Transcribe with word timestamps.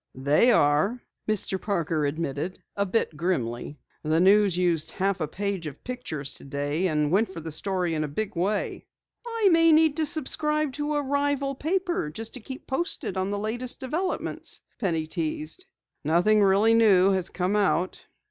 "They 0.15 0.49
are," 0.49 0.99
Mr. 1.29 1.61
Parker 1.61 2.07
admitted 2.07 2.57
a 2.75 2.87
bit 2.87 3.15
grimly. 3.15 3.77
"The 4.01 4.19
News 4.19 4.57
used 4.57 4.89
a 4.89 4.93
half 4.95 5.19
page 5.29 5.67
of 5.67 5.83
pictures 5.83 6.33
today 6.33 6.87
and 6.87 7.11
went 7.11 7.29
for 7.31 7.39
the 7.39 7.51
story 7.51 7.93
in 7.93 8.03
a 8.03 8.07
big 8.07 8.35
way." 8.35 8.87
"I 9.27 9.49
may 9.51 9.93
subscribe 10.03 10.73
to 10.73 10.95
a 10.95 11.03
rival 11.03 11.53
paper 11.53 12.09
just 12.09 12.33
to 12.33 12.39
keep 12.39 12.65
posted 12.65 13.15
on 13.15 13.29
the 13.29 13.37
latest 13.37 13.79
developments," 13.79 14.63
Penny 14.79 15.05
teased. 15.05 15.67
"Nothing 16.03 16.41
really 16.41 16.73
new 16.73 17.11
has 17.11 17.29
come 17.29 17.55
out. 17.55 18.03